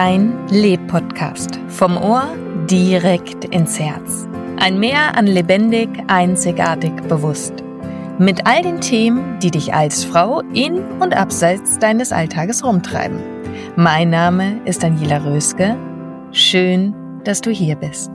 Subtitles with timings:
[0.00, 1.58] Dein Leb-Podcast.
[1.66, 2.32] Vom Ohr
[2.70, 4.28] direkt ins Herz.
[4.56, 7.64] Ein Meer an lebendig, einzigartig, bewusst.
[8.16, 13.18] Mit all den Themen, die dich als Frau in und abseits deines Alltages rumtreiben.
[13.74, 15.76] Mein Name ist Daniela Röske.
[16.30, 18.12] Schön, dass du hier bist.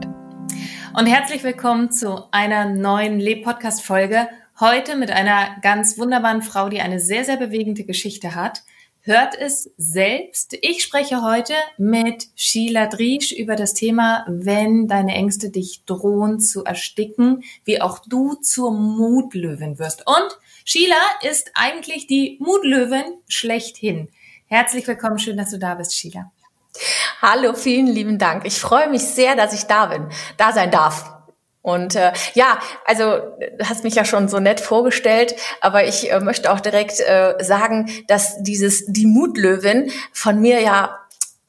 [0.98, 4.28] Und herzlich willkommen zu einer neuen Leb-Podcast-Folge.
[4.58, 8.62] Heute mit einer ganz wunderbaren Frau, die eine sehr, sehr bewegende Geschichte hat
[9.04, 10.56] hört es selbst.
[10.62, 16.64] Ich spreche heute mit Sheila Driesch über das Thema, wenn deine Ängste dich drohen zu
[16.64, 20.06] ersticken, wie auch du zur Mutlöwin wirst.
[20.06, 24.08] Und Sheila ist eigentlich die Mutlöwin schlechthin.
[24.46, 26.32] Herzlich willkommen, schön, dass du da bist, Sheila.
[27.20, 28.46] Hallo, vielen lieben Dank.
[28.46, 31.13] Ich freue mich sehr, dass ich da bin, da sein darf.
[31.64, 33.04] Und äh, ja, also
[33.40, 37.36] du hast mich ja schon so nett vorgestellt, aber ich äh, möchte auch direkt äh,
[37.40, 40.98] sagen, dass dieses die Mutlöwin von mir ja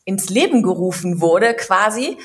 [0.05, 2.17] ins Leben gerufen wurde, quasi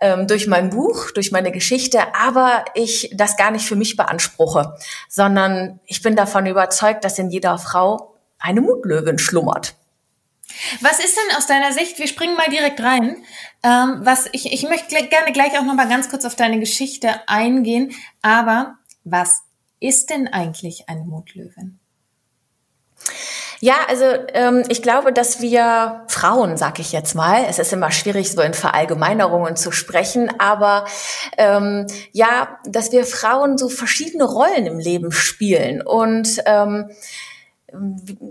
[0.00, 4.78] ähm, durch mein Buch, durch meine Geschichte, aber ich das gar nicht für mich beanspruche,
[5.10, 9.74] sondern ich bin davon überzeugt, dass in jeder Frau eine Mutlöwin schlummert.
[10.80, 13.24] Was ist denn aus deiner Sicht, wir springen mal direkt rein,
[13.62, 17.28] ähm, was ich, ich möchte gerne gleich auch noch mal ganz kurz auf deine Geschichte
[17.28, 17.92] eingehen,
[18.22, 19.42] aber was
[19.80, 21.78] ist denn eigentlich eine Mutlöwin?
[23.60, 24.04] Ja, also
[24.34, 28.42] ähm, ich glaube, dass wir Frauen, sag ich jetzt mal, es ist immer schwierig, so
[28.42, 30.84] in Verallgemeinerungen zu sprechen, aber
[31.38, 36.90] ähm, ja, dass wir Frauen so verschiedene Rollen im Leben spielen und ähm,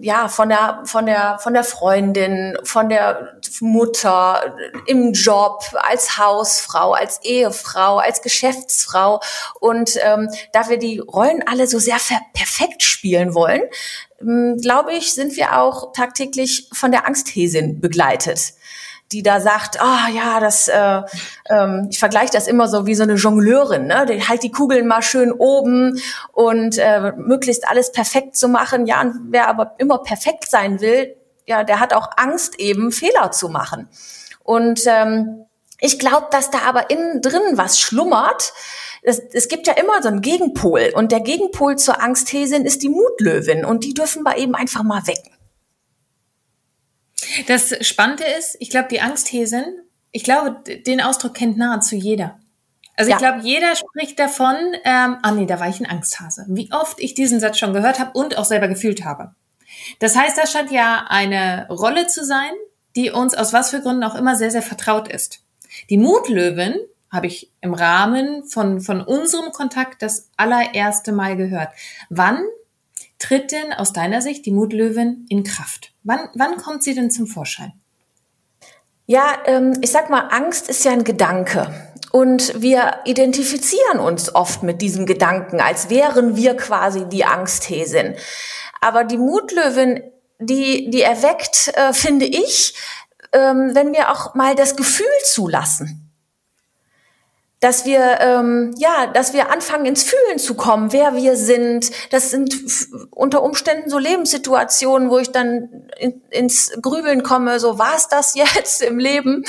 [0.02, 4.56] ja, von der, von der, von der Freundin, von der Mutter,
[4.88, 9.22] im Job, als Hausfrau, als Ehefrau, als Geschäftsfrau.
[9.60, 11.98] Und ähm, da wir die Rollen alle so sehr
[12.34, 13.64] perfekt spielen wollen,
[14.22, 18.54] ähm, glaube ich, sind wir auch tagtäglich von der Angsthäsin begleitet
[19.14, 21.02] die da sagt, ah oh, ja, das, äh,
[21.50, 24.06] ähm, ich vergleiche das immer so wie so eine Jongleurin, ne?
[24.08, 26.02] Die halt die Kugeln mal schön oben
[26.32, 28.88] und äh, möglichst alles perfekt zu machen.
[28.88, 31.16] Ja, und wer aber immer perfekt sein will,
[31.46, 33.88] ja, der hat auch Angst, eben Fehler zu machen.
[34.44, 35.46] Und ähm,
[35.80, 38.54] ich glaube, dass da aber innen drin was schlummert.
[39.04, 42.90] Es, es gibt ja immer so einen Gegenpol und der Gegenpol zur Angsthäsin ist die
[42.90, 45.33] Mutlöwin und die dürfen wir eben einfach mal wecken.
[47.48, 49.64] Das Spannende ist, ich glaube, die Angsthäsin,
[50.12, 52.40] ich glaube, den Ausdruck kennt nahezu jeder.
[52.96, 53.18] Also ja.
[53.18, 56.46] ich glaube, jeder spricht davon, ähm, ah nee, da war ich ein Angsthase.
[56.50, 59.34] Wie oft ich diesen Satz schon gehört habe und auch selber gefühlt habe.
[60.00, 62.52] Das heißt, das scheint ja eine Rolle zu sein,
[62.96, 65.40] die uns aus was für Gründen auch immer sehr, sehr vertraut ist.
[65.90, 66.76] Die Mutlöwin
[67.12, 71.70] habe ich im Rahmen von, von unserem Kontakt das allererste Mal gehört.
[72.10, 72.44] Wann
[73.20, 75.94] tritt denn aus deiner Sicht die Mutlöwin in Kraft?
[76.04, 77.74] Wann, wann kommt sie denn zum Vorschein?
[79.06, 81.74] Ja, ähm, ich sag mal, Angst ist ja ein Gedanke.
[82.12, 88.16] Und wir identifizieren uns oft mit diesem Gedanken, als wären wir quasi die Angsthäsin.
[88.82, 90.04] Aber die Mutlöwin,
[90.40, 92.76] die, die erweckt, äh, finde ich,
[93.34, 96.03] ähm, wenn wir auch mal das Gefühl zulassen
[97.64, 101.92] dass wir ähm, ja, dass wir anfangen ins Fühlen zu kommen, wer wir sind.
[102.12, 102.54] Das sind
[103.10, 107.62] unter Umständen so Lebenssituationen, wo ich dann in, ins Grübeln komme.
[107.62, 109.46] So war es das jetzt im Leben?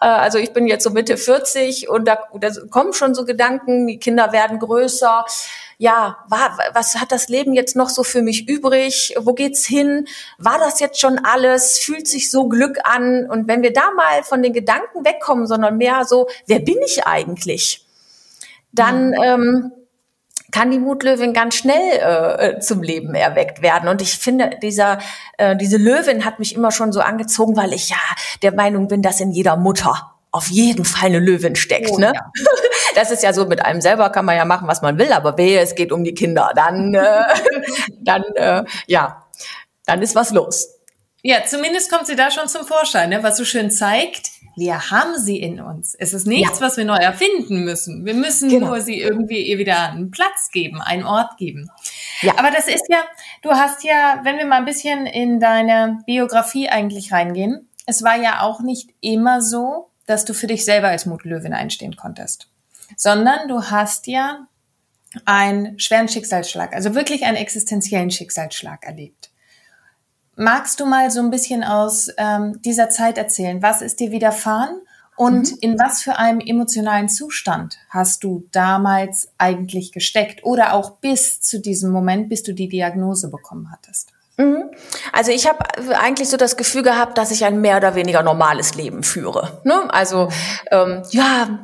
[0.00, 3.86] Äh, also ich bin jetzt so Mitte 40 und da, da kommen schon so Gedanken.
[3.86, 5.24] Die Kinder werden größer.
[5.82, 9.16] Ja, war, was hat das Leben jetzt noch so für mich übrig?
[9.18, 10.06] Wo geht's hin?
[10.38, 11.80] War das jetzt schon alles?
[11.80, 13.28] Fühlt sich so Glück an?
[13.28, 17.04] Und wenn wir da mal von den Gedanken wegkommen, sondern mehr so, wer bin ich
[17.04, 17.84] eigentlich?
[18.70, 19.22] Dann, mhm.
[19.24, 19.72] ähm,
[20.52, 23.88] kann die Mutlöwin ganz schnell äh, zum Leben erweckt werden.
[23.88, 24.98] Und ich finde, dieser,
[25.38, 27.96] äh, diese Löwin hat mich immer schon so angezogen, weil ich ja
[28.42, 31.90] der Meinung bin, dass in jeder Mutter auf jeden Fall eine Löwin steckt.
[31.90, 32.12] Oh, ne?
[32.14, 32.30] Ja.
[32.94, 35.38] Das ist ja so, mit einem selber kann man ja machen, was man will, aber
[35.38, 36.50] wehe, es geht um die Kinder.
[36.54, 37.24] Dann, äh,
[38.00, 39.24] dann äh, ja,
[39.86, 40.68] dann ist was los.
[41.22, 43.22] Ja, zumindest kommt sie da schon zum Vorschein, ne?
[43.22, 45.94] was so schön zeigt, wir haben sie in uns.
[45.94, 46.66] Es ist nichts, ja.
[46.66, 48.04] was wir neu erfinden müssen.
[48.04, 48.68] Wir müssen genau.
[48.68, 51.70] nur sie irgendwie ihr wieder einen Platz geben, einen Ort geben.
[52.20, 52.34] Ja.
[52.38, 53.02] Aber das ist ja,
[53.42, 58.16] du hast ja, wenn wir mal ein bisschen in deine Biografie eigentlich reingehen, es war
[58.16, 62.48] ja auch nicht immer so, dass du für dich selber als Mutlöwin einstehen konntest,
[62.96, 64.46] sondern du hast ja
[65.24, 69.30] einen schweren Schicksalsschlag, also wirklich einen existenziellen Schicksalsschlag erlebt.
[70.36, 73.62] Magst du mal so ein bisschen aus ähm, dieser Zeit erzählen?
[73.62, 74.80] Was ist dir widerfahren
[75.16, 75.58] und mhm.
[75.60, 81.60] in was für einem emotionalen Zustand hast du damals eigentlich gesteckt oder auch bis zu
[81.60, 84.11] diesem Moment, bis du die Diagnose bekommen hattest?
[84.38, 84.70] Mhm.
[85.12, 85.58] Also ich habe
[85.98, 89.60] eigentlich so das Gefühl gehabt, dass ich ein mehr oder weniger normales Leben führe.
[89.64, 89.92] Ne?
[89.92, 90.28] Also
[90.70, 91.60] ähm, ja,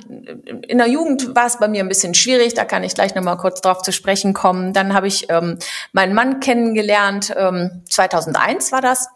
[0.67, 3.39] in der Jugend war es bei mir ein bisschen schwierig, da kann ich gleich nochmal
[3.39, 4.75] kurz drauf zu sprechen kommen.
[4.75, 5.59] Dann habe ich ähm,
[5.93, 9.09] meinen Mann kennengelernt, ähm, 2001 war das.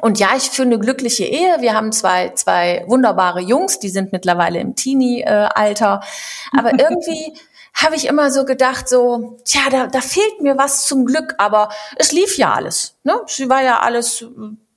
[0.00, 1.60] Und ja, ich führe eine glückliche Ehe.
[1.60, 6.00] Wir haben zwei, zwei wunderbare Jungs, die sind mittlerweile im Teenie-Alter.
[6.56, 7.34] Aber irgendwie
[7.74, 11.70] habe ich immer so gedacht, so, tja, da, da fehlt mir was zum Glück, aber
[11.96, 12.96] es lief ja alles.
[13.04, 13.20] Ne?
[13.26, 14.24] Sie war ja alles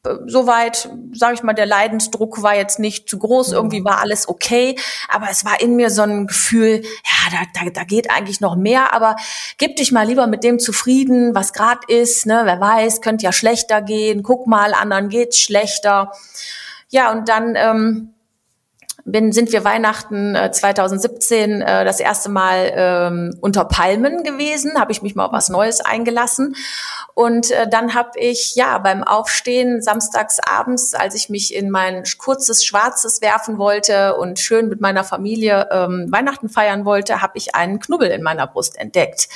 [0.06, 3.54] äh, soweit, sage ich mal, der Leidensdruck war jetzt nicht zu groß, mhm.
[3.56, 4.78] irgendwie war alles okay,
[5.10, 8.56] aber es war in mir so ein Gefühl, ja, da, da, da geht eigentlich noch
[8.56, 9.16] mehr, aber
[9.58, 12.42] gib dich mal lieber mit dem zufrieden, was gerade ist, ne?
[12.44, 16.12] wer weiß, könnte ja schlechter gehen, guck mal, anderen geht's schlechter.
[16.90, 18.13] Ja, und dann ähm,
[19.06, 24.92] bin, sind wir Weihnachten äh, 2017 äh, das erste Mal ähm, unter Palmen gewesen, habe
[24.92, 26.56] ich mich mal auf was Neues eingelassen.
[27.14, 32.04] Und äh, dann habe ich ja beim Aufstehen samstags abends, als ich mich in mein
[32.18, 37.56] kurzes Schwarzes werfen wollte und schön mit meiner Familie ähm, Weihnachten feiern wollte, habe ich
[37.56, 39.28] einen Knubbel in meiner Brust entdeckt.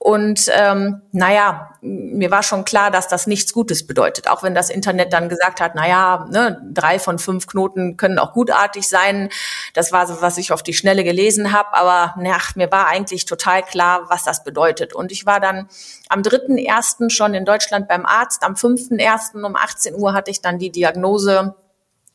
[0.00, 4.28] Und ähm, naja, mir war schon klar, dass das nichts Gutes bedeutet.
[4.28, 8.32] Auch wenn das Internet dann gesagt hat, naja, ne, drei von fünf Knoten können auch
[8.32, 9.28] gutartig sein.
[9.74, 11.74] Das war so, was ich auf die Schnelle gelesen habe.
[11.74, 14.92] Aber na, mir war eigentlich total klar, was das bedeutet.
[14.92, 15.68] Und ich war dann
[16.08, 17.10] am 3.1.
[17.10, 18.44] schon in Deutschland beim Arzt.
[18.44, 19.42] Am 5.1.
[19.44, 21.56] um 18 Uhr hatte ich dann die Diagnose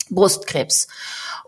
[0.09, 0.87] Brustkrebs.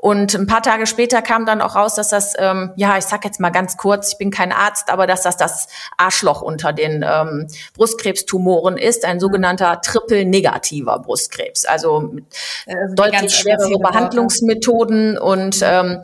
[0.06, 3.26] Und ein paar Tage später kam dann auch raus, dass das, ähm, ja, ich sag
[3.26, 5.68] jetzt mal ganz kurz, ich bin kein Arzt, aber dass das das
[5.98, 11.66] Arschloch unter den ähm, Brustkrebstumoren ist, ein sogenannter triple-negativer Brustkrebs.
[11.66, 12.26] Also mit
[12.68, 16.04] also deutlich schwerere Behandlungsmethoden und ähm,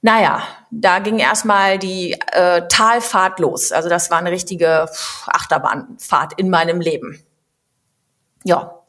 [0.00, 3.72] naja, da ging erstmal die äh, Talfahrt los.
[3.72, 4.86] Also das war eine richtige
[5.26, 7.20] Achterbahnfahrt in meinem Leben.
[8.44, 8.83] Ja,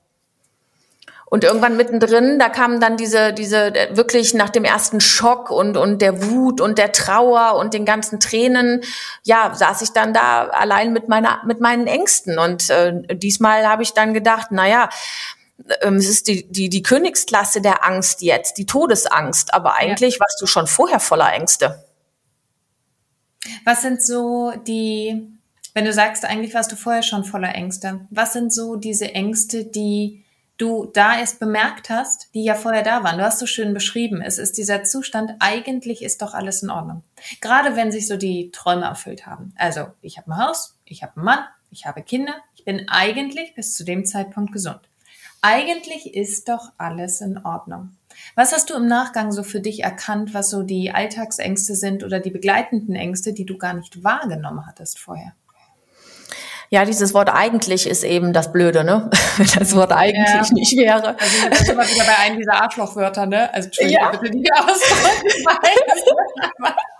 [1.28, 5.76] und irgendwann mittendrin, da kamen dann diese, diese äh, wirklich nach dem ersten Schock und,
[5.76, 8.82] und der Wut und der Trauer und den ganzen Tränen,
[9.24, 12.38] ja, saß ich dann da allein mit meiner, mit meinen Ängsten.
[12.38, 14.90] Und äh, diesmal habe ich dann gedacht, na ja,
[15.82, 19.54] ähm, es ist die, die, die Königsklasse der Angst jetzt, die Todesangst.
[19.54, 20.20] Aber eigentlich ja.
[20.20, 21.84] warst du schon vorher voller Ängste.
[23.64, 25.28] Was sind so die,
[25.74, 29.66] wenn du sagst, eigentlich warst du vorher schon voller Ängste, was sind so diese Ängste,
[29.66, 30.25] die
[30.58, 33.18] du da erst bemerkt hast, die ja vorher da waren.
[33.18, 37.04] Du hast so schön beschrieben, es ist dieser Zustand, eigentlich ist doch alles in Ordnung.
[37.42, 39.54] Gerade wenn sich so die Träume erfüllt haben.
[39.58, 43.56] Also, ich habe ein Haus, ich habe einen Mann, ich habe Kinder, ich bin eigentlich
[43.56, 44.80] bis zu dem Zeitpunkt gesund.
[45.42, 47.96] Eigentlich ist doch alles in Ordnung.
[48.34, 52.20] Was hast du im Nachgang so für dich erkannt, was so die Alltagsängste sind oder
[52.20, 55.34] die begleitenden Ängste, die du gar nicht wahrgenommen hattest vorher?
[56.70, 59.10] Ja, dieses Wort eigentlich ist eben das Blöde, ne?
[59.58, 60.42] das Wort eigentlich ja.
[60.54, 61.18] nicht wäre.
[61.18, 63.54] Also das ist immer wieder bei einem dieser Arschlochwörter, ne?
[63.54, 64.18] Also Entschuldigung ja.
[64.18, 65.14] bitte die Ausdruck.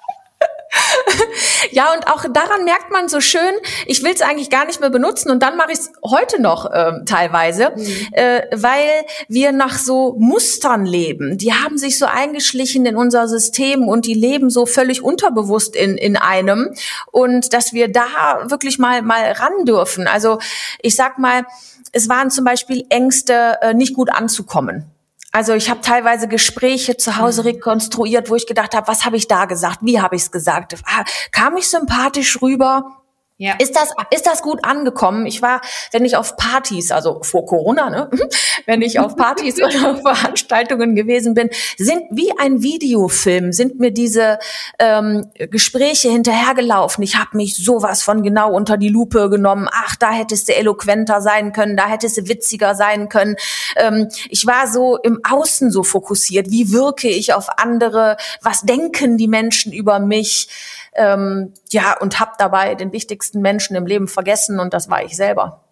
[1.72, 3.42] ja, und auch daran merkt man so schön,
[3.86, 6.70] ich will es eigentlich gar nicht mehr benutzen und dann mache ich es heute noch
[6.74, 8.08] ähm, teilweise, mhm.
[8.12, 8.88] äh, weil
[9.28, 11.38] wir nach so Mustern leben.
[11.38, 15.98] Die haben sich so eingeschlichen in unser System und die leben so völlig unterbewusst in,
[15.98, 16.74] in einem
[17.12, 20.08] und dass wir da wirklich mal, mal ran dürfen.
[20.08, 20.40] Also
[20.82, 21.44] ich sag mal,
[21.92, 24.95] es waren zum Beispiel Ängste, äh, nicht gut anzukommen.
[25.36, 27.50] Also ich habe teilweise Gespräche zu Hause mhm.
[27.50, 30.78] rekonstruiert, wo ich gedacht habe, was habe ich da gesagt, wie habe ich es gesagt?
[30.86, 33.05] Ah, kam ich sympathisch rüber?
[33.38, 33.56] Ja.
[33.60, 35.26] Ist das, ist das gut angekommen?
[35.26, 35.60] Ich war,
[35.92, 38.10] wenn ich auf Partys, also vor Corona, ne,
[38.66, 44.40] wenn ich auf Partys oder Veranstaltungen gewesen bin, sind wie ein Videofilm, sind mir diese
[44.80, 47.04] ähm, Gespräche hinterhergelaufen.
[47.04, 49.68] Ich habe mich sowas von genau unter die Lupe genommen.
[49.70, 53.36] Ach, da hättest du eloquenter sein können, da hättest du witziger sein können.
[53.76, 56.52] Ähm, ich war so im Außen so fokussiert.
[56.52, 58.16] Wie wirke ich auf andere?
[58.42, 60.48] Was denken die Menschen über mich?
[60.96, 65.16] Ähm, ja, und habe dabei den wichtigsten Menschen im Leben vergessen und das war ich
[65.16, 65.66] selber.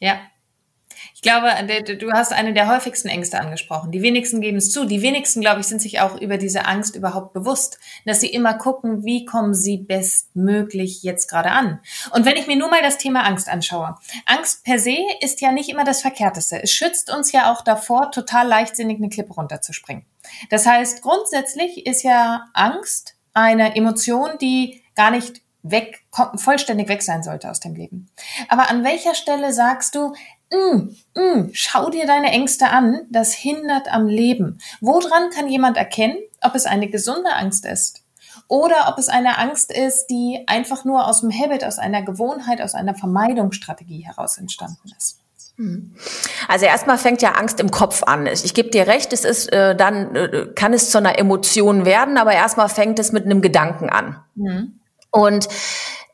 [0.00, 0.18] Ja.
[1.14, 1.48] Ich glaube,
[1.96, 3.90] du hast eine der häufigsten Ängste angesprochen.
[3.90, 4.84] Die wenigsten geben es zu.
[4.84, 8.54] Die wenigsten, glaube ich, sind sich auch über diese Angst überhaupt bewusst, dass sie immer
[8.54, 11.80] gucken, wie kommen sie bestmöglich jetzt gerade an.
[12.12, 13.96] Und wenn ich mir nur mal das Thema Angst anschaue.
[14.26, 16.62] Angst per se ist ja nicht immer das Verkehrteste.
[16.62, 20.04] Es schützt uns ja auch davor, total leichtsinnig eine Klippe runterzuspringen.
[20.50, 27.22] Das heißt, grundsätzlich ist ja Angst eine Emotion, die gar nicht weg, vollständig weg sein
[27.22, 28.08] sollte aus dem Leben.
[28.48, 30.14] Aber an welcher Stelle sagst du,
[30.50, 34.58] mm, mm, schau dir deine Ängste an, das hindert am Leben.
[34.80, 38.04] Woran kann jemand erkennen, ob es eine gesunde Angst ist
[38.48, 42.62] oder ob es eine Angst ist, die einfach nur aus dem Habit, aus einer Gewohnheit,
[42.62, 45.25] aus einer Vermeidungsstrategie heraus entstanden ist?
[46.48, 48.26] Also erstmal fängt ja Angst im Kopf an.
[48.26, 52.18] Ich gebe dir recht, es ist äh, dann äh, kann es zu einer Emotion werden,
[52.18, 54.22] aber erstmal fängt es mit einem Gedanken an.
[54.34, 54.80] Mhm.
[55.10, 55.48] Und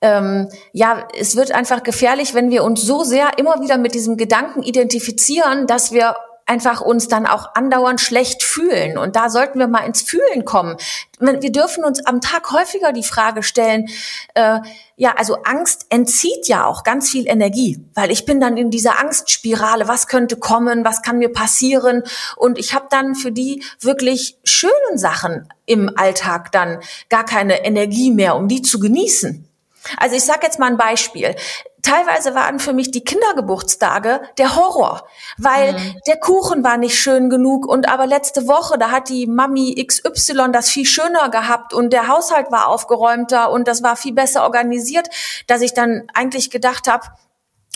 [0.00, 4.16] ähm, ja, es wird einfach gefährlich, wenn wir uns so sehr immer wieder mit diesem
[4.16, 8.98] Gedanken identifizieren, dass wir einfach uns dann auch andauernd schlecht fühlen.
[8.98, 10.76] Und da sollten wir mal ins Fühlen kommen.
[11.18, 13.88] Wir dürfen uns am Tag häufiger die Frage stellen,
[14.34, 14.58] äh,
[14.96, 19.00] ja, also Angst entzieht ja auch ganz viel Energie, weil ich bin dann in dieser
[19.00, 22.02] Angstspirale, was könnte kommen, was kann mir passieren
[22.36, 28.12] und ich habe dann für die wirklich schönen Sachen im Alltag dann gar keine Energie
[28.12, 29.48] mehr, um die zu genießen.
[29.96, 31.34] Also ich sage jetzt mal ein Beispiel
[31.82, 35.94] teilweise waren für mich die Kindergeburtstage der Horror, weil mhm.
[36.06, 40.52] der Kuchen war nicht schön genug und aber letzte Woche, da hat die Mami XY
[40.52, 45.08] das viel schöner gehabt und der Haushalt war aufgeräumter und das war viel besser organisiert,
[45.48, 47.06] dass ich dann eigentlich gedacht habe,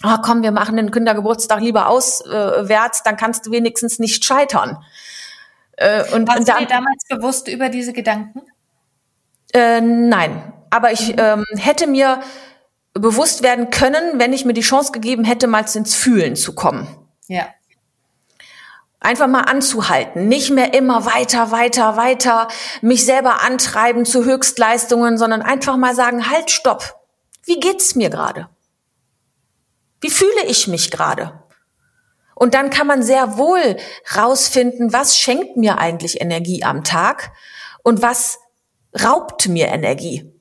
[0.04, 4.78] oh, komm, wir machen den Kindergeburtstag lieber auswärts, dann kannst du wenigstens nicht scheitern.
[5.72, 8.42] Äh, und, Warst und dann, du dir damals bewusst über diese Gedanken?
[9.52, 12.20] Äh, nein, aber ich ähm, hätte mir
[12.94, 16.88] bewusst werden können, wenn ich mir die Chance gegeben hätte, mal ins Fühlen zu kommen.
[17.28, 17.48] Ja.
[19.00, 22.48] Einfach mal anzuhalten, nicht mehr immer weiter, weiter, weiter
[22.80, 27.00] mich selber antreiben zu Höchstleistungen, sondern einfach mal sagen, halt, stopp.
[27.44, 28.48] Wie geht's mir gerade?
[30.00, 31.40] Wie fühle ich mich gerade?
[32.34, 33.76] Und dann kann man sehr wohl
[34.14, 37.32] rausfinden, was schenkt mir eigentlich Energie am Tag
[37.82, 38.38] und was
[39.02, 40.35] raubt mir Energie.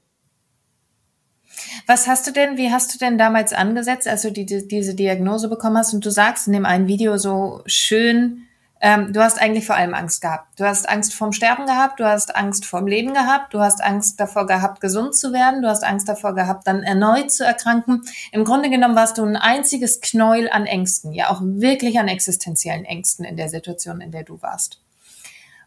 [1.88, 4.96] Was hast du denn, wie hast du denn damals angesetzt, als du die, die, diese
[4.96, 5.94] Diagnose bekommen hast?
[5.94, 8.48] Und du sagst in dem einen Video so schön,
[8.82, 10.60] ähm, du hast eigentlich vor allem Angst gehabt.
[10.60, 14.20] Du hast Angst vorm Sterben gehabt, du hast Angst vorm Leben gehabt, du hast Angst
[14.20, 18.02] davor gehabt, gesund zu werden, du hast Angst davor gehabt, dann erneut zu erkranken.
[18.32, 22.86] Im Grunde genommen warst du ein einziges Knäuel an Ängsten, ja auch wirklich an existenziellen
[22.86, 24.82] Ängsten in der Situation, in der du warst.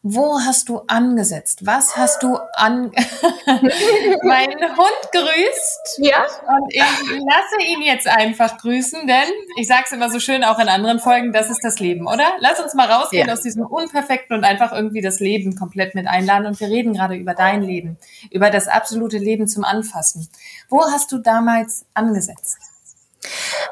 [0.03, 1.67] Wo hast du angesetzt?
[1.67, 2.93] Was hast du an...
[4.23, 5.99] mein Hund grüßt.
[5.99, 6.25] Ja.
[6.47, 10.59] Und ich lasse ihn jetzt einfach grüßen, denn ich sage es immer so schön auch
[10.59, 12.33] in anderen Folgen, das ist das Leben, oder?
[12.41, 13.33] Lass uns mal rausgehen ja.
[13.33, 16.47] aus diesem Unperfekten und einfach irgendwie das Leben komplett mit einladen.
[16.47, 17.99] Und wir reden gerade über dein Leben,
[18.31, 20.29] über das absolute Leben zum Anfassen.
[20.69, 22.59] Wo hast du damals angesetzt?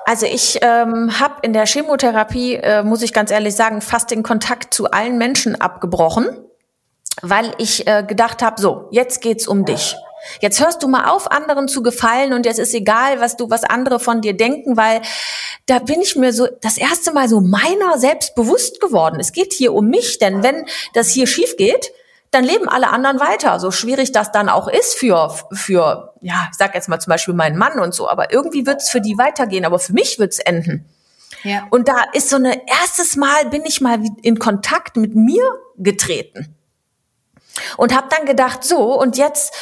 [0.04, 4.22] Also ich ähm, habe in der Chemotherapie, äh, muss ich ganz ehrlich sagen, fast den
[4.22, 6.28] Kontakt zu allen Menschen abgebrochen,
[7.22, 9.96] weil ich äh, gedacht habe, so, jetzt geht's um dich.
[10.40, 13.64] Jetzt hörst du mal auf, anderen zu gefallen und jetzt ist egal, was du, was
[13.64, 15.00] andere von dir denken, weil
[15.66, 19.20] da bin ich mir so das erste Mal so meiner selbst bewusst geworden.
[19.20, 21.92] Es geht hier um mich, denn wenn das hier schief geht,
[22.36, 23.58] dann leben alle anderen weiter.
[23.58, 27.32] So schwierig das dann auch ist für, für, ja, ich sag jetzt mal zum Beispiel
[27.32, 30.34] meinen Mann und so, aber irgendwie wird es für die weitergehen, aber für mich wird
[30.34, 30.86] es enden.
[31.44, 31.66] Ja.
[31.70, 35.44] Und da ist so eine erstes Mal bin ich mal in Kontakt mit mir
[35.78, 36.54] getreten
[37.78, 39.54] und habe dann gedacht, so und jetzt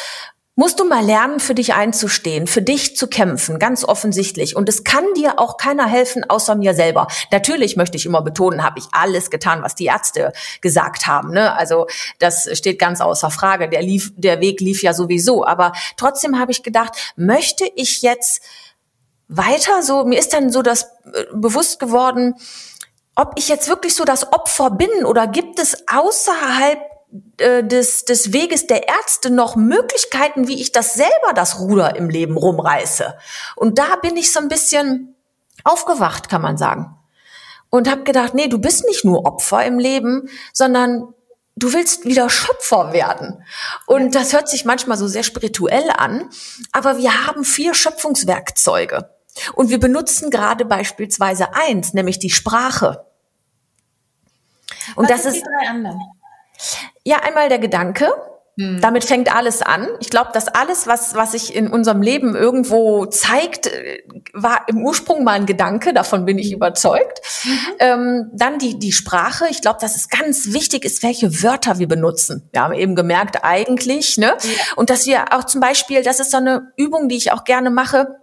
[0.56, 4.54] musst du mal lernen, für dich einzustehen, für dich zu kämpfen, ganz offensichtlich.
[4.54, 7.08] Und es kann dir auch keiner helfen, außer mir selber.
[7.32, 11.32] Natürlich möchte ich immer betonen, habe ich alles getan, was die Ärzte gesagt haben.
[11.32, 11.54] Ne?
[11.56, 11.86] Also
[12.20, 13.68] das steht ganz außer Frage.
[13.68, 15.44] Der, lief, der Weg lief ja sowieso.
[15.44, 18.42] Aber trotzdem habe ich gedacht, möchte ich jetzt
[19.26, 22.34] weiter so, mir ist dann so das äh, bewusst geworden,
[23.16, 26.78] ob ich jetzt wirklich so das Opfer bin oder gibt es außerhalb
[27.38, 32.10] äh, des, des Weges der Ärzte noch Möglichkeiten, wie ich das selber das Ruder im
[32.10, 33.16] Leben rumreiße.
[33.56, 35.14] Und da bin ich so ein bisschen
[35.62, 36.96] aufgewacht, kann man sagen.
[37.70, 41.14] Und habe gedacht, nee, du bist nicht nur Opfer im Leben, sondern
[41.56, 43.42] du willst wieder Schöpfer werden.
[43.86, 46.28] Und das hört sich manchmal so sehr spirituell an,
[46.72, 49.10] aber wir haben vier Schöpfungswerkzeuge.
[49.54, 53.06] Und wir benutzen gerade beispielsweise eins, nämlich die Sprache.
[54.94, 55.44] Und Was das ist,
[57.04, 58.12] ja einmal der Gedanke.
[58.56, 58.80] Hm.
[58.80, 59.88] Damit fängt alles an.
[59.98, 64.84] Ich glaube, dass alles, was, was sich in unserem Leben irgendwo zeigt, äh, war im
[64.84, 66.56] Ursprung mal ein Gedanke, davon bin ich mhm.
[66.56, 67.20] überzeugt.
[67.44, 67.58] Mhm.
[67.80, 69.46] Ähm, dann die, die Sprache.
[69.50, 72.48] Ich glaube, dass es ganz wichtig ist, welche Wörter wir benutzen.
[72.52, 74.36] Wir haben eben gemerkt, eigentlich, ne?
[74.40, 74.50] Ja.
[74.76, 77.70] Und dass wir auch zum Beispiel, das ist so eine Übung, die ich auch gerne
[77.70, 78.20] mache,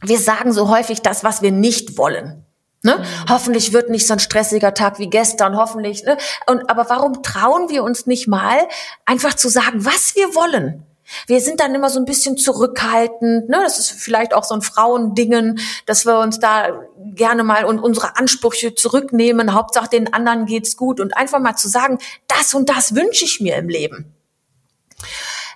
[0.00, 2.44] wir sagen so häufig das, was wir nicht wollen.
[2.82, 2.96] Ne?
[2.98, 3.28] Mhm.
[3.28, 6.02] Hoffentlich wird nicht so ein stressiger Tag wie gestern, hoffentlich.
[6.04, 6.16] Ne?
[6.46, 8.58] Und, aber warum trauen wir uns nicht mal,
[9.06, 10.84] einfach zu sagen, was wir wollen?
[11.26, 13.48] Wir sind dann immer so ein bisschen zurückhaltend.
[13.48, 13.60] Ne?
[13.62, 18.16] Das ist vielleicht auch so ein Frauendingen, dass wir uns da gerne mal und unsere
[18.16, 19.52] Ansprüche zurücknehmen.
[19.52, 21.98] Hauptsache den anderen geht's gut und einfach mal zu sagen,
[22.28, 24.14] das und das wünsche ich mir im Leben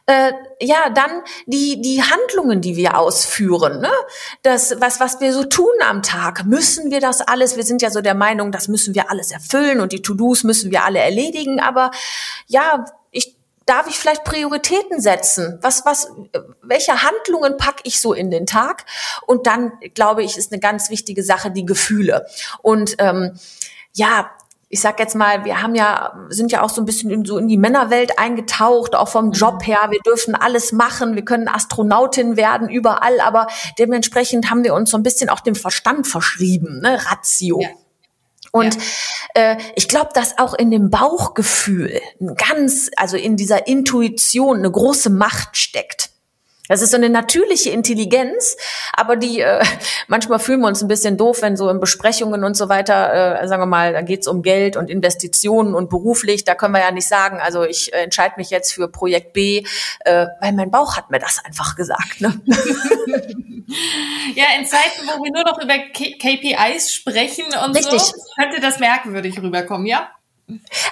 [0.06, 3.90] äh, ja dann die die Handlungen, die wir ausführen, ne?
[4.42, 7.56] das was was wir so tun am Tag, müssen wir das alles?
[7.56, 10.70] Wir sind ja so der Meinung, das müssen wir alles erfüllen und die To-dos müssen
[10.70, 11.90] wir alle erledigen, aber
[12.46, 13.36] ja ich
[13.66, 15.58] Darf ich vielleicht Prioritäten setzen?
[15.60, 16.08] Was, was,
[16.62, 18.84] welche Handlungen packe ich so in den Tag?
[19.26, 22.26] Und dann, glaube ich, ist eine ganz wichtige Sache die Gefühle.
[22.62, 23.36] Und ähm,
[23.92, 24.30] ja,
[24.68, 27.38] ich sag jetzt mal, wir haben ja, sind ja auch so ein bisschen in, so
[27.38, 29.78] in die Männerwelt eingetaucht, auch vom Job her.
[29.90, 31.14] Wir dürfen alles machen.
[31.14, 33.20] Wir können Astronautin werden, überall.
[33.20, 33.46] Aber
[33.78, 36.98] dementsprechend haben wir uns so ein bisschen auch dem Verstand verschrieben, ne?
[37.06, 37.60] Ratio.
[37.60, 37.68] Ja.
[38.50, 39.52] Und ja.
[39.52, 42.00] äh, ich glaube, dass auch in dem Bauchgefühl
[42.36, 46.10] ganz, also in dieser Intuition eine große Macht steckt.
[46.68, 48.56] Das ist so eine natürliche Intelligenz,
[48.92, 49.62] aber die äh,
[50.08, 53.48] manchmal fühlen wir uns ein bisschen doof, wenn so in Besprechungen und so weiter, äh,
[53.48, 56.90] sagen wir mal, da geht's um Geld und Investitionen und beruflich, da können wir ja
[56.90, 59.64] nicht sagen, also ich äh, entscheide mich jetzt für Projekt B,
[60.00, 62.20] äh, weil mein Bauch hat mir das einfach gesagt.
[62.20, 62.40] Ne?
[64.34, 68.00] ja, in Zeiten, wo wir nur noch über K KPIs sprechen und Richtig.
[68.00, 70.10] so, könnte das merkwürdig rüberkommen, ja?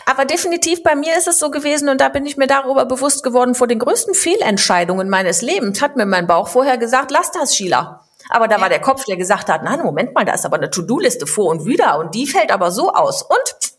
[0.07, 3.23] Aber definitiv bei mir ist es so gewesen und da bin ich mir darüber bewusst
[3.23, 7.55] geworden, vor den größten Fehlentscheidungen meines Lebens hat mir mein Bauch vorher gesagt, lass das,
[7.55, 8.05] Sheila.
[8.31, 10.71] Aber da war der Kopf, der gesagt hat, nein, Moment mal, da ist aber eine
[10.71, 13.75] To-Do-Liste vor und wieder und die fällt aber so aus und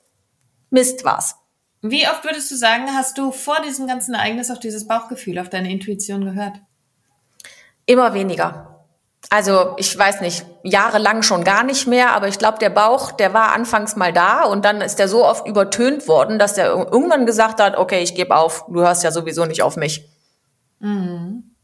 [0.70, 1.36] Mist war's.
[1.82, 5.50] Wie oft würdest du sagen, hast du vor diesem ganzen Ereignis auf dieses Bauchgefühl, auf
[5.50, 6.60] deine Intuition gehört?
[7.86, 8.75] Immer weniger.
[9.30, 13.34] Also ich weiß nicht, jahrelang schon gar nicht mehr, aber ich glaube, der Bauch, der
[13.34, 17.26] war anfangs mal da und dann ist der so oft übertönt worden, dass der irgendwann
[17.26, 20.08] gesagt hat, okay, ich gebe auf, du hörst ja sowieso nicht auf mich.
[20.80, 21.56] Mhm.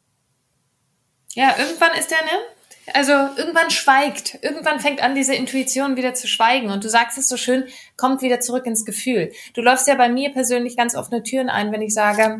[1.34, 2.94] Ja, irgendwann ist der, ne?
[2.94, 6.72] Also irgendwann schweigt, irgendwann fängt an, diese Intuition wieder zu schweigen.
[6.72, 9.32] Und du sagst es so schön, kommt wieder zurück ins Gefühl.
[9.54, 12.40] Du läufst ja bei mir persönlich ganz offene Türen ein, wenn ich sage,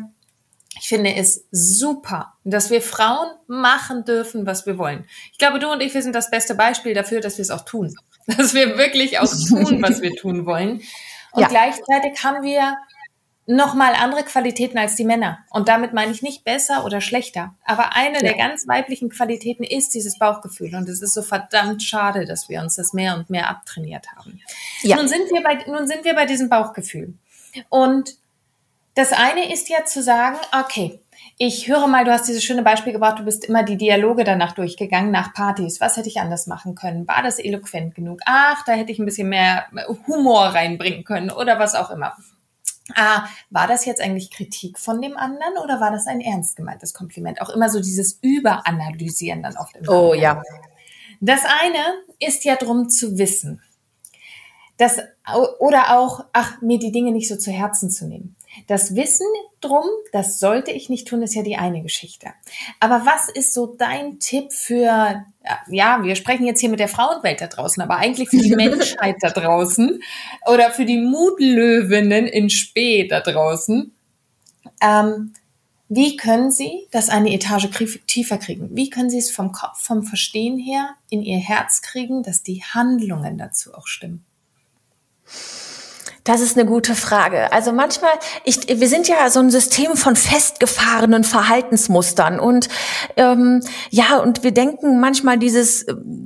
[0.78, 5.04] ich finde es super, dass wir Frauen machen dürfen, was wir wollen.
[5.32, 7.64] Ich glaube, du und ich, wir sind das beste Beispiel dafür, dass wir es auch
[7.64, 7.94] tun.
[8.28, 10.80] Dass wir wirklich auch tun, was wir tun wollen.
[11.32, 11.48] Und ja.
[11.48, 12.76] gleichzeitig haben wir
[13.46, 15.40] nochmal andere Qualitäten als die Männer.
[15.50, 17.56] Und damit meine ich nicht besser oder schlechter.
[17.64, 18.22] Aber eine ja.
[18.22, 20.72] der ganz weiblichen Qualitäten ist dieses Bauchgefühl.
[20.76, 24.40] Und es ist so verdammt schade, dass wir uns das mehr und mehr abtrainiert haben.
[24.82, 24.96] Ja.
[24.96, 27.14] Nun sind wir bei, nun sind wir bei diesem Bauchgefühl.
[27.68, 28.16] Und
[28.94, 31.00] das eine ist ja zu sagen, okay,
[31.38, 34.52] ich höre mal, du hast dieses schöne Beispiel gebracht, du bist immer die Dialoge danach
[34.52, 35.80] durchgegangen, nach Partys.
[35.80, 37.08] Was hätte ich anders machen können?
[37.08, 38.20] War das eloquent genug?
[38.26, 39.66] Ach, da hätte ich ein bisschen mehr
[40.06, 42.16] Humor reinbringen können oder was auch immer.
[42.94, 46.92] Ah, war das jetzt eigentlich Kritik von dem anderen oder war das ein ernst gemeintes
[46.92, 47.40] Kompliment?
[47.40, 49.76] Auch immer so dieses Überanalysieren dann oft.
[49.88, 50.42] Oh ja.
[51.20, 51.78] Das eine
[52.18, 53.62] ist ja drum zu wissen.
[54.76, 54.98] Das,
[55.60, 58.36] oder auch, ach, mir die Dinge nicht so zu Herzen zu nehmen.
[58.66, 59.26] Das Wissen
[59.60, 62.28] drum, das sollte ich nicht tun, ist ja die eine Geschichte.
[62.80, 65.24] Aber was ist so dein Tipp für,
[65.68, 69.16] ja, wir sprechen jetzt hier mit der Frauenwelt da draußen, aber eigentlich für die Menschheit
[69.20, 70.02] da draußen
[70.46, 73.94] oder für die Mutlöwinnen in Spee da draußen?
[74.82, 75.32] Ähm,
[75.88, 77.68] wie können Sie das eine Etage
[78.06, 78.74] tiefer kriegen?
[78.74, 82.62] Wie können Sie es vom Kopf, vom Verstehen her in Ihr Herz kriegen, dass die
[82.62, 84.24] Handlungen dazu auch stimmen?
[86.24, 87.52] Das ist eine gute Frage.
[87.52, 88.12] Also manchmal,
[88.44, 92.68] ich, wir sind ja so ein System von festgefahrenen Verhaltensmustern und
[93.16, 95.84] ähm, ja, und wir denken manchmal dieses,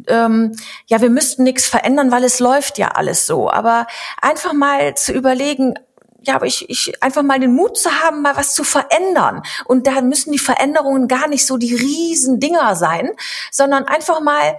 [0.09, 0.55] ähm,
[0.87, 3.51] ja, wir müssten nichts verändern, weil es läuft ja alles so.
[3.51, 3.87] Aber
[4.21, 5.79] einfach mal zu überlegen,
[6.21, 9.43] ja, aber ich, ich einfach mal den Mut zu haben, mal was zu verändern.
[9.65, 13.13] Und da müssen die Veränderungen gar nicht so die riesen Dinger sein,
[13.51, 14.57] sondern einfach mal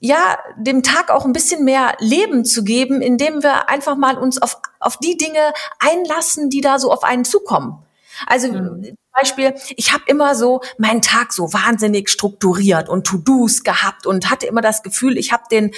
[0.00, 4.40] ja, dem Tag auch ein bisschen mehr Leben zu geben, indem wir einfach mal uns
[4.40, 7.84] auf, auf die Dinge einlassen, die da so auf einen zukommen.
[8.26, 8.84] Also mhm.
[8.84, 14.30] zum Beispiel, ich habe immer so meinen Tag so wahnsinnig strukturiert und To-Dos gehabt und
[14.30, 15.72] hatte immer das Gefühl, ich habe den,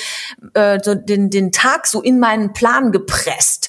[0.54, 3.59] äh, so den, den Tag so in meinen Plan gepresst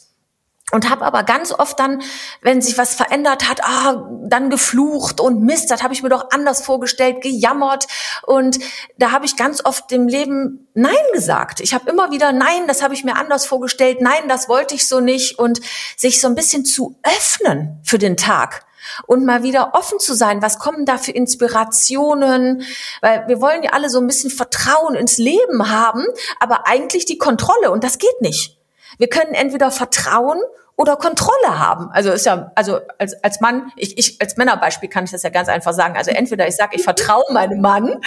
[0.71, 2.01] und habe aber ganz oft dann,
[2.41, 6.31] wenn sich was verändert hat, ah, dann geflucht und Mist, das habe ich mir doch
[6.31, 7.88] anders vorgestellt, gejammert
[8.23, 8.60] und
[8.97, 11.60] da habe ich ganz oft dem Leben Nein gesagt.
[11.60, 14.88] Ich habe immer wieder Nein, das habe ich mir anders vorgestellt, Nein, das wollte ich
[14.88, 15.62] so nicht und
[15.97, 18.65] sich so ein bisschen zu öffnen für den Tag
[19.05, 22.63] und mal wieder offen zu sein, was kommen da für Inspirationen,
[23.01, 26.05] weil wir wollen ja alle so ein bisschen Vertrauen ins Leben haben,
[26.39, 28.57] aber eigentlich die Kontrolle und das geht nicht.
[28.97, 30.39] Wir können entweder vertrauen
[30.82, 31.89] oder Kontrolle haben.
[31.91, 35.30] Also ist ja, also als, als Mann, ich, ich als Männerbeispiel kann ich das ja
[35.30, 35.96] ganz einfach sagen.
[35.96, 38.02] Also entweder ich sage, ich vertraue meinem Mann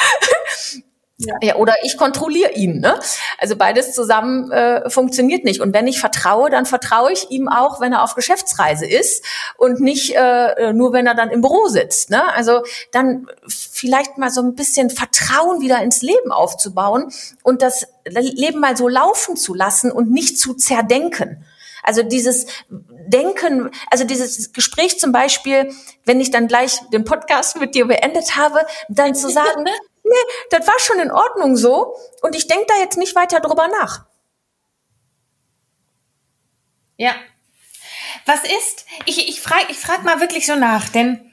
[1.19, 1.35] ja.
[1.41, 2.81] ja, oder ich kontrolliere ihn.
[2.81, 2.99] Ne?
[3.39, 5.61] Also beides zusammen äh, funktioniert nicht.
[5.61, 9.25] Und wenn ich vertraue, dann vertraue ich ihm auch, wenn er auf Geschäftsreise ist
[9.57, 12.11] und nicht äh, nur, wenn er dann im Büro sitzt.
[12.11, 12.21] Ne?
[12.35, 17.13] Also dann vielleicht mal so ein bisschen Vertrauen wieder ins Leben aufzubauen
[17.45, 21.45] und das Leben mal so laufen zu lassen und nicht zu zerdenken.
[21.85, 25.73] Also dieses Denken, also dieses Gespräch zum Beispiel,
[26.05, 29.65] wenn ich dann gleich den Podcast mit dir beendet habe, dann zu sagen,
[30.03, 30.11] nee,
[30.51, 34.07] das war schon in Ordnung so und ich denke da jetzt nicht weiter drüber nach.
[36.97, 37.15] Ja.
[38.27, 41.31] Was ist, ich, ich frage ich frag mal wirklich so nach, denn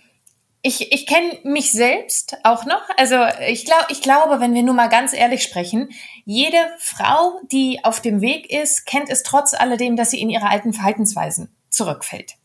[0.63, 2.81] ich, ich kenne mich selbst auch noch.
[2.97, 3.15] Also
[3.47, 5.89] ich, glaub, ich glaube, wenn wir nur mal ganz ehrlich sprechen,
[6.25, 10.49] jede Frau, die auf dem Weg ist, kennt es trotz alledem, dass sie in ihre
[10.49, 12.35] alten Verhaltensweisen zurückfällt.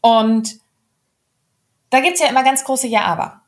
[0.00, 0.58] Und
[1.90, 3.40] da gibt's ja immer ganz große Ja-Aber.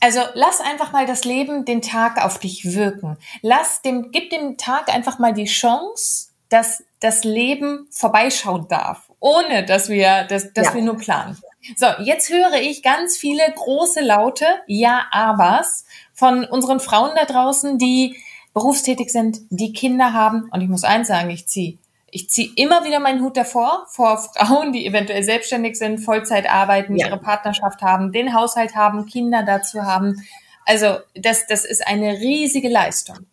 [0.00, 3.16] Also lass einfach mal das Leben den Tag auf dich wirken.
[3.40, 9.64] Lass dem, gib dem Tag einfach mal die Chance, dass das Leben vorbeischauen darf, ohne
[9.64, 10.74] dass wir, dass, dass ja.
[10.74, 11.38] wir nur planen.
[11.76, 18.16] So, jetzt höre ich ganz viele große, laute Ja-Abers von unseren Frauen da draußen, die
[18.54, 20.48] berufstätig sind, die Kinder haben.
[20.50, 21.78] Und ich muss eins sagen, ich ziehe
[22.14, 26.94] ich ziehe immer wieder meinen Hut davor, vor Frauen, die eventuell selbstständig sind, Vollzeit arbeiten,
[26.94, 27.08] ja.
[27.08, 30.24] ihre Partnerschaft haben, den Haushalt haben, Kinder dazu haben.
[30.64, 33.26] Also das, das ist eine riesige Leistung.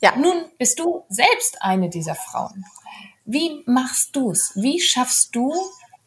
[0.00, 0.14] Ja.
[0.14, 2.64] Nun bist du selbst eine dieser Frauen.
[3.24, 4.52] Wie machst du's?
[4.54, 5.52] Wie schaffst du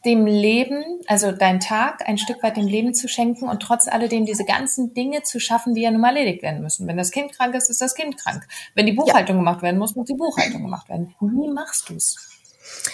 [0.06, 4.24] dem Leben, also dein Tag, ein Stück weit dem Leben zu schenken und trotz alledem
[4.24, 6.86] diese ganzen Dinge zu schaffen, die ja nun mal erledigt werden müssen.
[6.86, 8.46] Wenn das Kind krank ist, ist das Kind krank.
[8.74, 9.40] Wenn die Buchhaltung ja.
[9.42, 11.14] gemacht werden muss, muss die Buchhaltung gemacht werden.
[11.20, 12.16] Wie machst du es?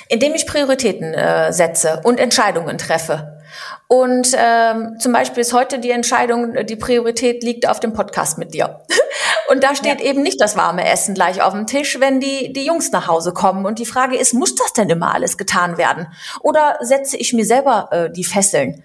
[0.09, 3.42] Indem ich Prioritäten äh, setze und Entscheidungen treffe.
[3.89, 8.55] Und ähm, zum Beispiel ist heute die Entscheidung, die Priorität liegt auf dem Podcast mit
[8.55, 8.81] dir.
[9.51, 10.07] Und da steht ja.
[10.07, 13.33] eben nicht das warme Essen gleich auf dem Tisch, wenn die, die Jungs nach Hause
[13.33, 13.67] kommen.
[13.67, 16.07] Und die Frage ist, muss das denn immer alles getan werden?
[16.41, 18.83] Oder setze ich mir selber äh, die Fesseln?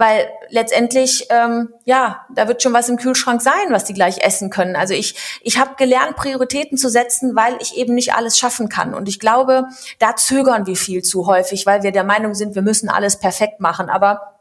[0.00, 4.48] Weil letztendlich, ähm, ja, da wird schon was im Kühlschrank sein, was die gleich essen
[4.48, 4.74] können.
[4.74, 8.94] Also ich, ich habe gelernt, Prioritäten zu setzen, weil ich eben nicht alles schaffen kann.
[8.94, 9.66] Und ich glaube,
[9.98, 13.60] da zögern wir viel zu häufig, weil wir der Meinung sind, wir müssen alles perfekt
[13.60, 13.90] machen.
[13.90, 14.38] Aber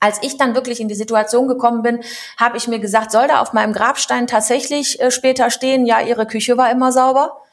[0.00, 2.02] als ich dann wirklich in die Situation gekommen bin,
[2.38, 6.26] habe ich mir gesagt, soll da auf meinem Grabstein tatsächlich äh, später stehen, ja, ihre
[6.26, 7.43] Küche war immer sauber?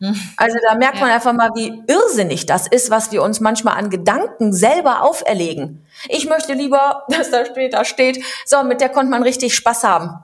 [0.00, 0.14] Hm.
[0.36, 3.88] Also da merkt man einfach mal, wie irrsinnig das ist, was wir uns manchmal an
[3.88, 5.86] Gedanken selber auferlegen.
[6.08, 10.18] Ich möchte lieber, dass da später steht, so, mit der konnte man richtig Spaß haben.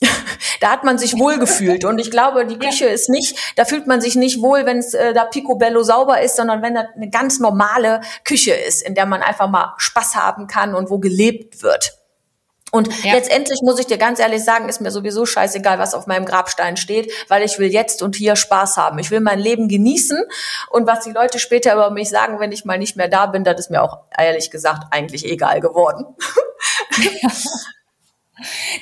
[0.60, 1.84] da hat man sich wohlgefühlt.
[1.84, 2.92] Und ich glaube, die Küche ja.
[2.92, 6.36] ist nicht, da fühlt man sich nicht wohl, wenn es äh, da picobello sauber ist,
[6.36, 10.46] sondern wenn da eine ganz normale Küche ist, in der man einfach mal Spaß haben
[10.46, 12.01] kann und wo gelebt wird.
[12.74, 13.12] Und ja.
[13.12, 16.78] letztendlich muss ich dir ganz ehrlich sagen, ist mir sowieso scheißegal, was auf meinem Grabstein
[16.78, 18.98] steht, weil ich will jetzt und hier Spaß haben.
[18.98, 20.18] Ich will mein Leben genießen
[20.70, 23.44] und was die Leute später über mich sagen, wenn ich mal nicht mehr da bin,
[23.44, 26.06] das ist mir auch ehrlich gesagt eigentlich egal geworden.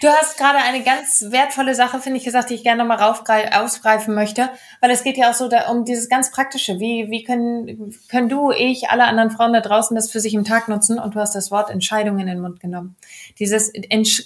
[0.01, 4.15] Du hast gerade eine ganz wertvolle Sache, finde ich, gesagt, die ich gerne nochmal aufgreifen
[4.15, 6.79] möchte, weil es geht ja auch so da, um dieses ganz Praktische.
[6.79, 10.45] Wie, wie können, können du, ich, alle anderen Frauen da draußen das für sich im
[10.45, 10.99] Tag nutzen?
[10.99, 12.97] Und du hast das Wort Entscheidungen in den Mund genommen.
[13.39, 13.73] Dieses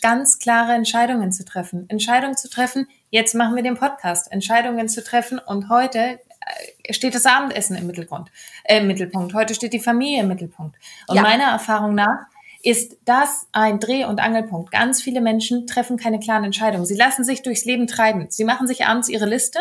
[0.01, 1.89] ganz klare Entscheidungen zu treffen.
[1.89, 4.31] Entscheidungen zu treffen, jetzt machen wir den Podcast.
[4.33, 8.31] Entscheidungen zu treffen und heute äh, steht das Abendessen im Mittelpunkt.
[8.65, 9.35] Äh, im Mittelpunkt.
[9.35, 10.77] Heute steht die Familie im Mittelpunkt.
[11.09, 11.23] Und ja.
[11.23, 12.27] meiner Erfahrung nach
[12.65, 14.71] ist das ein Dreh- und Angelpunkt.
[14.71, 16.87] Ganz viele Menschen treffen keine klaren Entscheidungen.
[16.87, 18.27] Sie lassen sich durchs Leben treiben.
[18.31, 19.61] Sie machen sich abends ihre Liste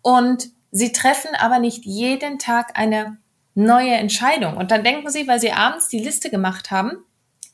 [0.00, 3.18] und sie treffen aber nicht jeden Tag eine
[3.54, 4.56] neue Entscheidung.
[4.56, 7.04] Und dann denken sie, weil sie abends die Liste gemacht haben,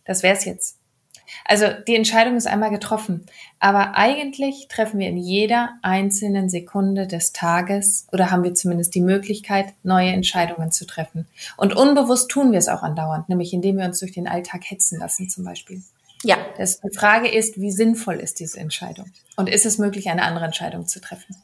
[0.04, 0.78] das wäre es jetzt.
[1.44, 3.26] Also die Entscheidung ist einmal getroffen.
[3.58, 9.00] Aber eigentlich treffen wir in jeder einzelnen Sekunde des Tages oder haben wir zumindest die
[9.00, 11.26] Möglichkeit, neue Entscheidungen zu treffen.
[11.56, 14.98] Und unbewusst tun wir es auch andauernd, nämlich indem wir uns durch den Alltag hetzen
[14.98, 15.82] lassen zum Beispiel.
[16.22, 16.36] Ja.
[16.56, 19.06] Das, die Frage ist, wie sinnvoll ist diese Entscheidung?
[19.36, 21.36] Und ist es möglich, eine andere Entscheidung zu treffen?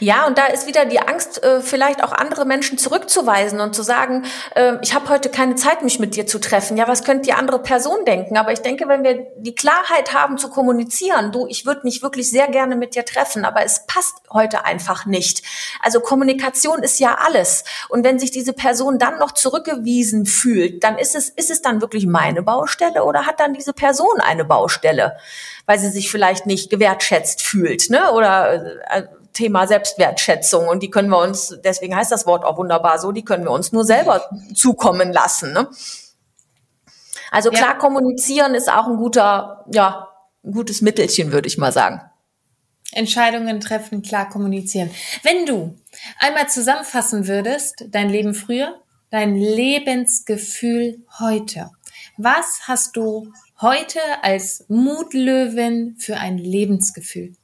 [0.00, 3.82] Ja, und da ist wieder die Angst, äh, vielleicht auch andere Menschen zurückzuweisen und zu
[3.82, 6.76] sagen, äh, ich habe heute keine Zeit, mich mit dir zu treffen.
[6.76, 8.36] Ja, was könnte die andere Person denken?
[8.36, 12.30] Aber ich denke, wenn wir die Klarheit haben zu kommunizieren, du, ich würde mich wirklich
[12.30, 15.42] sehr gerne mit dir treffen, aber es passt heute einfach nicht.
[15.80, 17.64] Also Kommunikation ist ja alles.
[17.88, 21.80] Und wenn sich diese Person dann noch zurückgewiesen fühlt, dann ist es, ist es dann
[21.80, 25.16] wirklich meine Baustelle oder hat dann diese Person eine Baustelle?
[25.66, 28.12] Weil sie sich vielleicht nicht gewertschätzt fühlt, ne?
[28.12, 32.98] Oder äh, Thema Selbstwertschätzung und die können wir uns, deswegen heißt das Wort auch wunderbar
[32.98, 34.22] so, die können wir uns nur selber
[34.54, 35.52] zukommen lassen.
[35.52, 35.68] Ne?
[37.30, 37.78] Also klar ja.
[37.78, 40.08] kommunizieren ist auch ein guter, ja,
[40.44, 42.02] ein gutes Mittelchen, würde ich mal sagen.
[42.92, 44.90] Entscheidungen treffen, klar kommunizieren.
[45.22, 45.78] Wenn du
[46.18, 51.70] einmal zusammenfassen würdest, dein Leben früher, dein Lebensgefühl heute.
[52.18, 57.34] Was hast du heute als Mutlöwen für ein Lebensgefühl?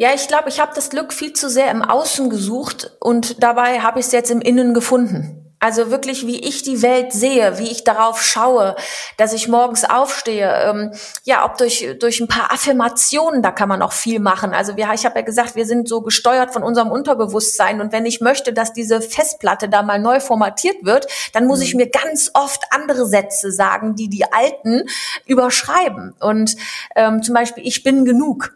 [0.00, 3.80] Ja, ich glaube, ich habe das Glück viel zu sehr im Außen gesucht und dabei
[3.80, 5.54] habe ich es jetzt im Innen gefunden.
[5.58, 8.76] Also wirklich, wie ich die Welt sehe, wie ich darauf schaue,
[9.18, 10.50] dass ich morgens aufstehe.
[10.64, 14.54] Ähm, ja, ob durch durch ein paar Affirmationen, da kann man auch viel machen.
[14.54, 18.06] Also wir, ich habe ja gesagt, wir sind so gesteuert von unserem Unterbewusstsein und wenn
[18.06, 21.64] ich möchte, dass diese Festplatte da mal neu formatiert wird, dann muss mhm.
[21.64, 24.84] ich mir ganz oft andere Sätze sagen, die die alten
[25.26, 26.14] überschreiben.
[26.20, 26.56] Und
[26.96, 28.54] ähm, zum Beispiel, ich bin genug.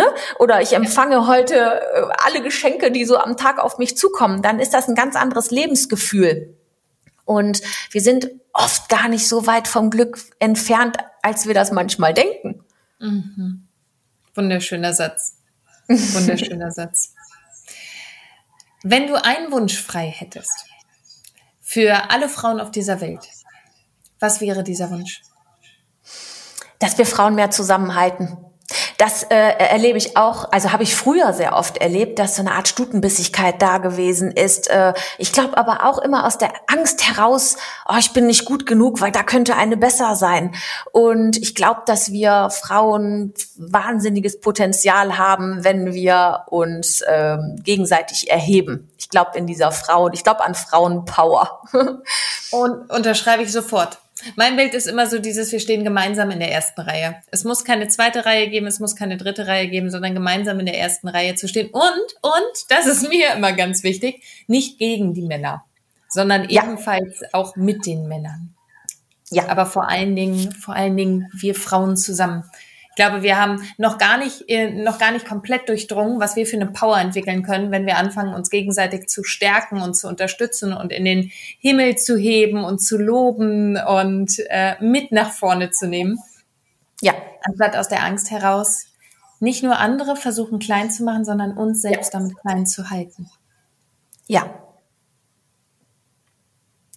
[0.00, 0.06] Ne?
[0.38, 4.58] Oder ich empfange heute äh, alle Geschenke, die so am Tag auf mich zukommen, dann
[4.58, 6.56] ist das ein ganz anderes Lebensgefühl.
[7.26, 7.60] Und
[7.90, 12.64] wir sind oft gar nicht so weit vom Glück entfernt, als wir das manchmal denken.
[12.98, 13.68] Mhm.
[14.34, 15.36] Wunderschöner Satz.
[15.88, 17.12] Wunderschöner Satz.
[18.82, 20.64] Wenn du einen Wunsch frei hättest
[21.60, 23.28] für alle Frauen auf dieser Welt,
[24.18, 25.20] was wäre dieser Wunsch?
[26.78, 28.38] Dass wir Frauen mehr zusammenhalten
[29.00, 32.52] das äh, erlebe ich auch, also habe ich früher sehr oft erlebt, dass so eine
[32.52, 34.68] Art Stutenbissigkeit da gewesen ist.
[34.68, 37.56] Äh, ich glaube aber auch immer aus der Angst heraus,
[37.88, 40.54] oh, ich bin nicht gut genug, weil da könnte eine besser sein.
[40.92, 48.90] Und ich glaube, dass wir Frauen wahnsinniges Potenzial haben, wenn wir uns äh, gegenseitig erheben.
[48.98, 51.62] Ich glaube in dieser Frau, ich glaube an Frauenpower.
[52.50, 53.96] Und unterschreibe ich sofort.
[54.36, 57.16] Mein Bild ist immer so dieses, wir stehen gemeinsam in der ersten Reihe.
[57.30, 60.66] Es muss keine zweite Reihe geben, es muss keine dritte Reihe geben, sondern gemeinsam in
[60.66, 61.68] der ersten Reihe zu stehen.
[61.70, 65.64] Und, und, das ist mir immer ganz wichtig, nicht gegen die Männer,
[66.08, 66.64] sondern ja.
[66.64, 68.54] ebenfalls auch mit den Männern.
[69.30, 69.48] Ja.
[69.48, 72.44] Aber vor allen Dingen, vor allen Dingen wir Frauen zusammen.
[72.90, 76.44] Ich glaube, wir haben noch gar nicht, äh, noch gar nicht komplett durchdrungen, was wir
[76.44, 80.72] für eine Power entwickeln können, wenn wir anfangen, uns gegenseitig zu stärken und zu unterstützen
[80.72, 85.86] und in den Himmel zu heben und zu loben und äh, mit nach vorne zu
[85.86, 86.18] nehmen.
[87.00, 87.14] Ja.
[87.42, 88.86] Anstatt aus der Angst heraus
[89.38, 92.18] nicht nur andere versuchen klein zu machen, sondern uns selbst ja.
[92.18, 93.30] damit klein zu halten.
[94.26, 94.52] Ja.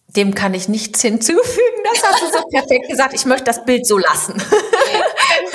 [0.07, 1.83] Dem kann ich nichts hinzufügen.
[1.85, 3.13] Das hast du so perfekt gesagt.
[3.13, 4.33] Ich möchte das Bild so lassen.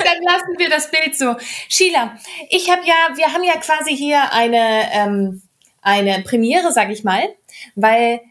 [0.09, 1.35] dann lassen wir das Bild so.
[1.67, 2.17] Sheila,
[2.49, 5.41] ich habe ja, wir haben ja quasi hier eine, ähm,
[5.81, 7.23] eine Premiere, sag ich mal,
[7.75, 8.21] weil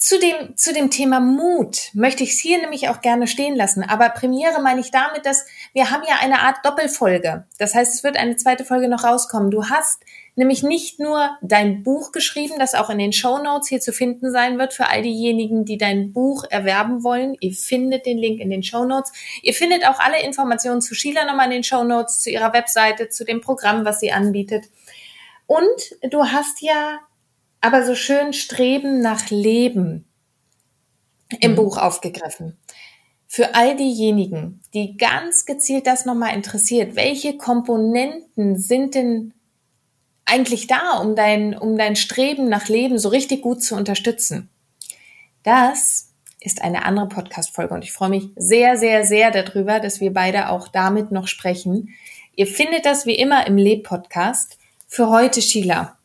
[0.00, 3.82] zu dem, zu dem Thema Mut möchte ich es hier nämlich auch gerne stehen lassen.
[3.82, 7.46] Aber Premiere meine ich damit, dass wir haben ja eine Art Doppelfolge.
[7.58, 9.50] Das heißt, es wird eine zweite Folge noch rauskommen.
[9.50, 10.02] Du hast
[10.36, 14.30] nämlich nicht nur dein Buch geschrieben, das auch in den Show Notes hier zu finden
[14.30, 17.36] sein wird für all diejenigen, die dein Buch erwerben wollen.
[17.40, 19.12] Ihr findet den Link in den Show Notes.
[19.42, 23.08] Ihr findet auch alle Informationen zu Sheila nochmal in den Show Notes, zu ihrer Webseite,
[23.08, 24.66] zu dem Programm, was sie anbietet.
[25.46, 27.00] Und du hast ja
[27.60, 30.06] aber so schön Streben nach Leben
[31.40, 31.56] im mhm.
[31.56, 32.56] Buch aufgegriffen.
[33.26, 39.34] Für all diejenigen, die ganz gezielt das nochmal interessiert, welche Komponenten sind denn
[40.30, 44.48] eigentlich da, um dein, um dein Streben nach Leben so richtig gut zu unterstützen?
[45.42, 50.12] Das ist eine andere Podcast-Folge und ich freue mich sehr, sehr, sehr darüber, dass wir
[50.12, 51.90] beide auch damit noch sprechen.
[52.34, 54.58] Ihr findet das wie immer im Leb-Podcast.
[54.86, 55.98] Für heute, Sheila,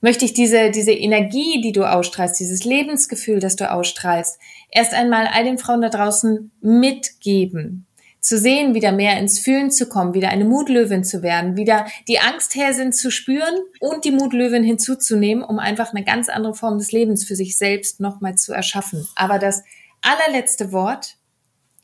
[0.00, 4.38] möchte ich diese, diese Energie, die du ausstrahlst, dieses Lebensgefühl, das du ausstrahlst,
[4.70, 7.87] erst einmal all den Frauen da draußen mitgeben.
[8.20, 12.18] Zu sehen, wieder mehr ins Fühlen zu kommen, wieder eine Mutlöwin zu werden, wieder die
[12.18, 17.24] Angsthäsin zu spüren und die Mutlöwin hinzuzunehmen, um einfach eine ganz andere Form des Lebens
[17.24, 19.06] für sich selbst nochmal zu erschaffen.
[19.14, 19.62] Aber das
[20.02, 21.16] allerletzte Wort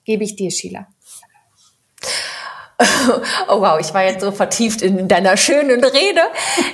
[0.05, 0.89] gebe ich dir, Sheila.
[3.49, 6.21] Oh wow, ich war jetzt so vertieft in deiner schönen Rede.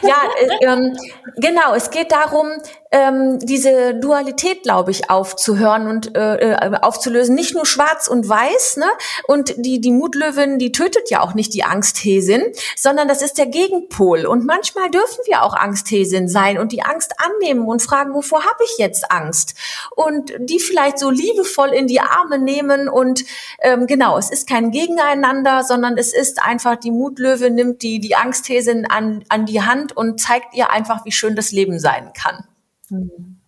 [0.02, 0.96] Ja, äh, ähm,
[1.36, 2.48] genau, es geht darum,
[2.92, 7.34] ähm, diese Dualität, glaube ich, aufzuhören und äh, äh, aufzulösen.
[7.34, 8.86] Nicht nur schwarz und weiß, ne?
[9.28, 12.42] Und die, die Mutlöwin, die tötet ja auch nicht die Angsthäsin,
[12.76, 14.26] sondern das ist der Gegenpol.
[14.26, 18.64] Und manchmal dürfen wir auch Angsthäsin sein und die Angst annehmen und fragen, wovor habe
[18.64, 19.54] ich jetzt Angst?
[19.94, 23.24] Und die vielleicht so liebevoll in die Arme nehmen und
[23.60, 28.16] ähm, genau, es ist kein Gegeneinander, sondern es ist einfach, die Mutlöwe nimmt die, die
[28.16, 32.44] Angsthäsin an, an die Hand und zeigt ihr einfach, wie schön das Leben sein kann.
[32.88, 33.40] Mhm.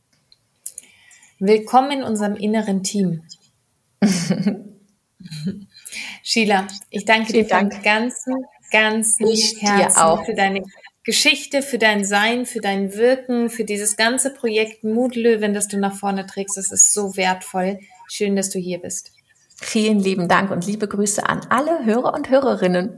[1.39, 3.23] Willkommen in unserem inneren Team.
[6.23, 7.83] Sheila, ich danke Vielen dir von Dank.
[7.83, 10.25] ganzem, ganzem ich Herzen auch.
[10.25, 10.63] für deine
[11.05, 15.97] Geschichte, für dein Sein, für dein Wirken, für dieses ganze Projekt Mutlöwen, das du nach
[15.97, 16.57] vorne trägst.
[16.57, 17.81] Das ist so wertvoll.
[18.09, 19.13] Schön, dass du hier bist.
[19.63, 22.91] Vielen lieben Dank und liebe Grüße an alle Hörer und Hörerinnen.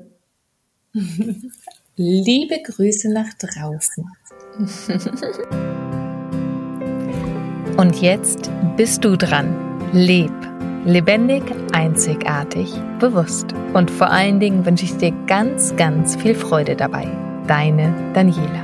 [1.97, 4.11] liebe Grüße nach draußen.
[7.77, 9.53] Und jetzt bist du dran.
[9.93, 10.31] Leb.
[10.85, 13.47] Lebendig, einzigartig, bewusst.
[13.73, 17.09] Und vor allen Dingen wünsche ich dir ganz, ganz viel Freude dabei.
[17.49, 18.64] Deine Daniela.